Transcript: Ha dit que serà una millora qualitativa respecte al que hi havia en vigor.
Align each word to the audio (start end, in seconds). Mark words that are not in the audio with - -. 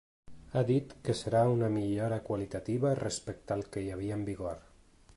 Ha 0.53 0.61
dit 0.69 0.95
que 1.07 1.15
serà 1.19 1.41
una 1.57 1.69
millora 1.75 2.19
qualitativa 2.31 2.97
respecte 3.05 3.59
al 3.59 3.65
que 3.77 3.85
hi 3.87 3.97
havia 3.99 4.21
en 4.21 4.29
vigor. 4.33 4.69